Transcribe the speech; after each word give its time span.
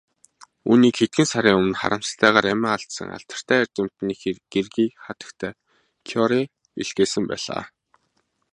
Үүнийг 0.69 0.95
хэдхэн 0.97 1.27
сарын 1.31 1.57
өмнө 1.59 1.77
харамсалтайгаар 1.81 2.45
амиа 2.53 2.71
алдсан 2.75 3.09
алдартай 3.17 3.57
эрдэмтний 3.63 4.17
гэргий 4.53 4.89
хатагтай 5.03 5.51
Кюре 6.07 6.41
илгээсэн 6.81 7.23
байлаа. 7.29 7.63